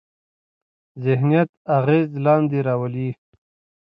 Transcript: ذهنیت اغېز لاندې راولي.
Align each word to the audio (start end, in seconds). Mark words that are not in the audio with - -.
ذهنیت 1.03 1.49
اغېز 1.77 2.09
لاندې 2.25 2.59
راولي. 2.67 3.09